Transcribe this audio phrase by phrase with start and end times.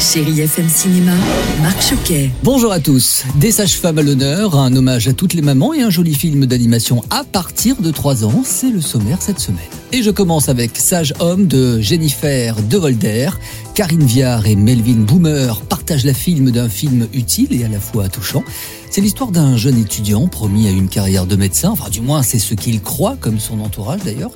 [0.00, 1.12] Chérie FM Cinéma,
[1.62, 2.30] Marc Choquet.
[2.42, 3.24] Bonjour à tous.
[3.36, 7.02] Des sages-femmes à l'honneur, un hommage à toutes les mamans et un joli film d'animation
[7.08, 8.42] à partir de 3 ans.
[8.44, 9.58] C'est le sommaire cette semaine.
[9.92, 13.30] Et je commence avec Sage Homme de Jennifer De Volder.
[13.74, 18.08] Karine Viard et Melvin Boomer partagent la film d'un film utile et à la fois
[18.08, 18.44] touchant.
[18.90, 22.38] C'est l'histoire d'un jeune étudiant promis à une carrière de médecin, enfin du moins c'est
[22.38, 24.30] ce qu'il croit, comme son entourage d'ailleurs.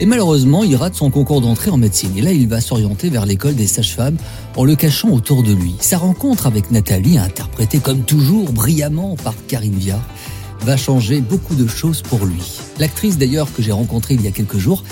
[0.00, 2.16] Et malheureusement, il rate son concours d'entrée en médecine.
[2.16, 4.16] Et là, il va s'orienter vers l'école des sages-femmes
[4.56, 5.74] en le cachant autour de lui.
[5.80, 10.02] Sa rencontre avec Nathalie, interprétée comme toujours brillamment par Karine Viard,
[10.62, 12.60] va changer beaucoup de choses pour lui.
[12.78, 14.82] L'actrice d'ailleurs que j'ai rencontrée il y a quelques jours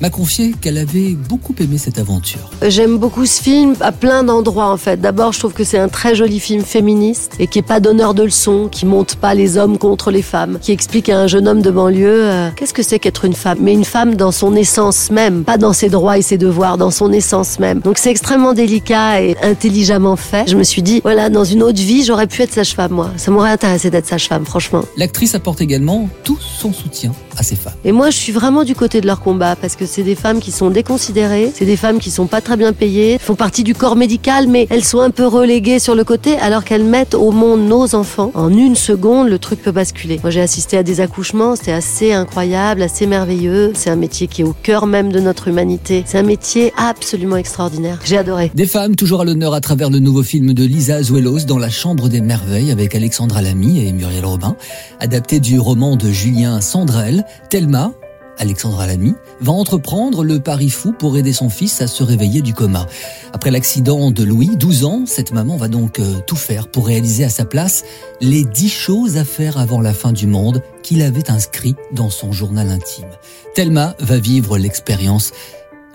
[0.00, 2.50] m'a confié qu'elle avait beaucoup aimé cette aventure.
[2.66, 5.00] J'aime beaucoup ce film à plein d'endroits en fait.
[5.00, 8.14] D'abord, je trouve que c'est un très joli film féministe et qui est pas donneur
[8.14, 11.46] de leçons, qui monte pas les hommes contre les femmes, qui explique à un jeune
[11.46, 14.56] homme de banlieue euh, qu'est-ce que c'est qu'être une femme, mais une femme dans son
[14.56, 17.80] essence même, pas dans ses droits et ses devoirs, dans son essence même.
[17.80, 20.48] Donc c'est extrêmement délicat et intelligemment fait.
[20.48, 23.10] Je me suis dit voilà, dans une autre vie, j'aurais pu être sage-femme moi.
[23.16, 24.84] Ça m'aurait intéressé d'être sage-femme, franchement.
[24.96, 27.74] L'actrice apporte également tout son soutien à ces femmes.
[27.84, 30.38] Et moi, je suis vraiment du côté de leur combat parce que c'est des femmes
[30.38, 33.74] qui sont déconsidérées, c'est des femmes qui sont pas très bien payées, font partie du
[33.74, 37.32] corps médical, mais elles sont un peu reléguées sur le côté alors qu'elles mettent au
[37.32, 38.30] monde nos enfants.
[38.34, 40.20] En une seconde, le truc peut basculer.
[40.22, 43.72] Moi, j'ai assisté à des accouchements, c'était assez incroyable, assez merveilleux.
[43.74, 46.04] C'est un métier qui est au cœur même de notre humanité.
[46.06, 47.98] C'est un métier absolument extraordinaire.
[48.04, 48.52] J'ai adoré.
[48.54, 51.70] Des femmes toujours à l'honneur à travers le nouveau film de Lisa Azuelos dans La
[51.70, 54.56] Chambre des Merveilles avec Alexandra Lamy et Muriel Robin,
[55.00, 57.92] adapté du roman de Julien Sandrel, Thelma.
[58.40, 62.54] Alexandra Lamy va entreprendre le pari fou pour aider son fils à se réveiller du
[62.54, 62.86] coma.
[63.34, 67.22] Après l'accident de Louis, 12 ans, cette maman va donc euh, tout faire pour réaliser
[67.22, 67.84] à sa place
[68.22, 72.32] les 10 choses à faire avant la fin du monde qu'il avait inscrit dans son
[72.32, 73.10] journal intime.
[73.54, 75.32] Thelma va vivre l'expérience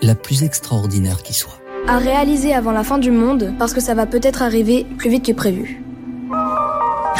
[0.00, 1.58] la plus extraordinaire qui soit.
[1.88, 5.24] à réaliser avant la fin du monde parce que ça va peut-être arriver plus vite
[5.24, 5.85] que prévu.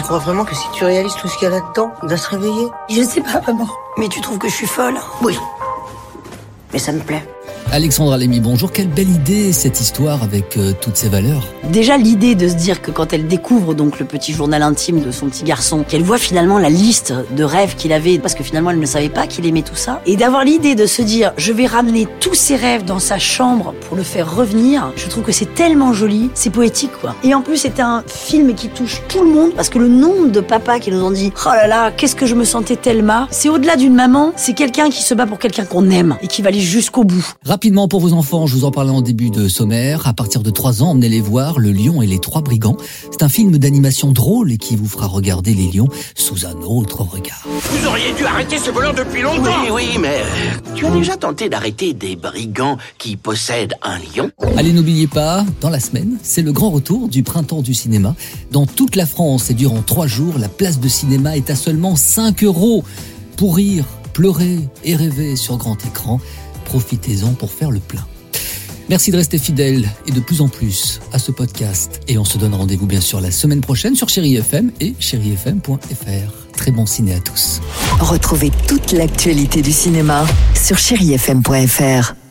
[0.07, 2.17] Tu crois vraiment que si tu réalises tout ce qu'il y a là-dedans, il va
[2.17, 2.69] se réveiller?
[2.89, 3.67] Je sais pas, maman.
[3.97, 4.95] Mais tu trouves que je suis folle?
[5.21, 5.37] Oui.
[6.73, 7.25] Mais ça me plaît.
[7.73, 8.71] Alexandra Lamy, bonjour.
[8.71, 11.43] Quelle belle idée cette histoire avec euh, toutes ces valeurs.
[11.65, 15.11] Déjà l'idée de se dire que quand elle découvre donc le petit journal intime de
[15.11, 18.71] son petit garçon, qu'elle voit finalement la liste de rêves qu'il avait, parce que finalement
[18.71, 21.53] elle ne savait pas qu'il aimait tout ça, et d'avoir l'idée de se dire je
[21.53, 25.33] vais ramener tous ses rêves dans sa chambre pour le faire revenir, je trouve que
[25.33, 27.17] c'est tellement joli, c'est poétique quoi.
[27.25, 30.31] Et en plus c'est un film qui touche tout le monde, parce que le nombre
[30.31, 33.27] de papas qui nous ont dit oh là là, qu'est-ce que je me sentais tellement,
[33.31, 36.43] c'est au-delà d'une maman, c'est quelqu'un qui se bat pour quelqu'un qu'on aime et qui
[36.43, 37.35] va aller jusqu'au bout.
[37.57, 40.07] Rapidement pour vos enfants, je vous en parlais en début de sommaire.
[40.07, 42.77] À partir de 3 ans, emmenez-les voir Le Lion et les Trois Brigands.
[43.11, 47.01] C'est un film d'animation drôle et qui vous fera regarder les lions sous un autre
[47.01, 47.47] regard.
[47.47, 50.21] Vous auriez dû arrêter ce volant depuis longtemps Oui, oui, mais
[50.75, 54.31] tu as déjà tenté d'arrêter des brigands qui possèdent un lion?
[54.59, 58.15] Allez, n'oubliez pas, dans la semaine, c'est le grand retour du printemps du cinéma.
[58.53, 61.97] Dans toute la France et durant 3 jours, la place de cinéma est à seulement
[61.97, 62.85] 5 euros.
[63.39, 66.21] Pour rire, pleurer et rêver sur grand écran,
[66.67, 68.07] profitez-en pour faire le plein.
[68.89, 72.01] Merci de rester fidèle et de plus en plus à ce podcast.
[72.07, 76.53] Et on se donne rendez-vous bien sûr la semaine prochaine sur Chéri FM et chérifm.fr.
[76.53, 77.61] Très bon ciné à tous.
[77.99, 82.26] Retrouvez toute l'actualité du cinéma sur chérifm.fr.